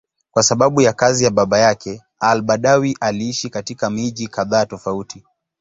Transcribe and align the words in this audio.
Kwa 0.31 0.43
sababu 0.43 0.81
ya 0.81 0.93
kazi 0.93 1.23
ya 1.23 1.29
baba 1.29 1.59
yake, 1.59 2.01
al-Badawi 2.19 2.97
aliishi 3.01 3.49
katika 3.49 3.89
miji 3.89 4.27
kadhaa 4.27 4.65
tofauti. 4.65 5.23